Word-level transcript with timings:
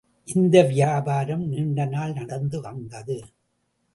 இந்த 0.27 0.63
வியாபாரம் 0.63 1.43
நீண்டநாள் 1.49 2.13
நடந்து 2.13 2.61
வந்தது. 2.61 3.17